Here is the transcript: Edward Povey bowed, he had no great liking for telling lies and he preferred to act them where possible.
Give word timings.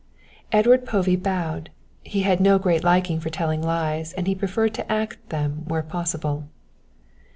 Edward 0.51 0.83
Povey 0.83 1.15
bowed, 1.15 1.69
he 2.03 2.23
had 2.23 2.39
no 2.39 2.57
great 2.57 2.83
liking 2.83 3.19
for 3.19 3.29
telling 3.29 3.61
lies 3.61 4.13
and 4.13 4.25
he 4.25 4.33
preferred 4.33 4.73
to 4.73 4.91
act 4.91 5.29
them 5.29 5.63
where 5.67 5.83
possible. 5.83 6.49